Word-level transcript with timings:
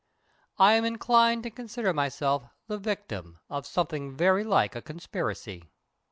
I 0.57 0.73
am 0.73 0.83
inclined 0.83 1.43
to 1.43 1.51
consider 1.51 1.93
myself 1.93 2.45
the 2.65 2.79
victim 2.79 3.37
of 3.51 3.67
something 3.67 4.17
very 4.17 4.43
like 4.43 4.75
a 4.75 4.81
conspiracy." 4.81 5.69